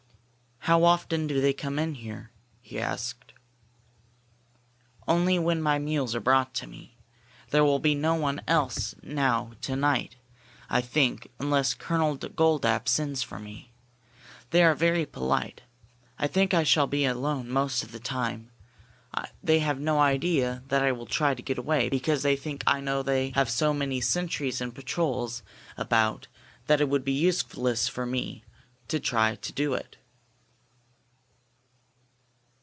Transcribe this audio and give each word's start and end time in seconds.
"How 0.65 0.83
often 0.83 1.25
do 1.25 1.41
they 1.41 1.53
come 1.53 1.79
in 1.79 1.95
here?" 1.95 2.29
he 2.61 2.79
asked. 2.79 3.33
"Only 5.07 5.39
when 5.39 5.59
my 5.59 5.79
meals 5.79 6.13
are 6.13 6.19
brought 6.21 6.53
to 6.53 6.67
me. 6.67 6.97
There 7.49 7.63
will 7.65 7.79
be 7.79 7.95
no 7.95 8.13
one 8.13 8.43
else 8.47 8.93
now 9.01 9.53
to 9.61 9.75
night, 9.75 10.17
I 10.69 10.79
think, 10.79 11.29
unless 11.39 11.73
Colonel 11.73 12.15
Goldapp 12.15 12.87
sends 12.87 13.23
for 13.23 13.39
me. 13.39 13.71
They 14.51 14.63
are 14.63 14.75
very 14.75 15.03
polite. 15.03 15.63
I 16.19 16.27
think 16.27 16.53
I 16.53 16.61
shall 16.61 16.85
be 16.85 17.05
alone 17.05 17.49
most 17.49 17.81
of 17.81 17.91
the 17.91 17.99
time. 17.99 18.51
They 19.41 19.59
have 19.59 19.79
no 19.79 19.97
idea 19.99 20.61
that 20.67 20.83
I 20.83 20.91
will 20.91 21.07
try 21.07 21.33
to 21.33 21.41
get 21.41 21.57
away, 21.57 21.89
because 21.89 22.21
they 22.21 22.35
think 22.35 22.63
I 22.67 22.81
know 22.81 23.01
they 23.01 23.31
have 23.31 23.49
so 23.49 23.73
many 23.73 23.99
sentries 23.99 24.61
and 24.61 24.75
patrols 24.75 25.41
about 25.75 26.27
that 26.67 26.79
it 26.81 26.87
would 26.87 27.03
be 27.03 27.13
useless 27.13 27.87
for 27.87 28.05
me 28.05 28.43
to 28.89 28.99
try 28.99 29.33
to 29.33 29.51
do 29.51 29.73
it." 29.73 29.97